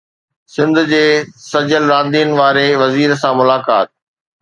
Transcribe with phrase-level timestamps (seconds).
[0.53, 1.01] سنڌ جي
[1.49, 3.89] سجيل راندين واري وزير سان ملاقات